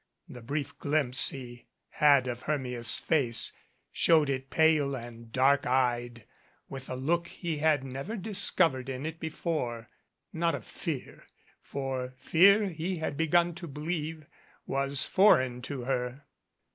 The 0.27 0.41
brief 0.41 0.75
glimpse 0.79 1.29
he 1.29 1.67
had 1.89 2.25
of 2.25 2.41
Hermia's 2.41 2.97
face 2.97 3.51
showed 3.91 4.31
it 4.31 4.49
pale 4.49 4.95
and 4.95 5.31
dark 5.31 5.67
eyed 5.67 6.25
with 6.67 6.89
a 6.89 6.95
look 6.95 7.27
he 7.27 7.57
had 7.59 7.83
never 7.83 8.15
discovered 8.15 8.89
in 8.89 9.05
it 9.05 9.19
be 9.19 9.29
fore, 9.29 9.89
not 10.33 10.55
of 10.55 10.65
fear, 10.65 11.27
for 11.61 12.15
fear 12.17 12.65
he 12.69 12.95
had 12.97 13.15
begun 13.15 13.53
to 13.53 13.67
believe 13.67 14.25
was 14.65 15.05
foreign 15.05 15.61
to 15.61 15.81
her. 15.83 16.23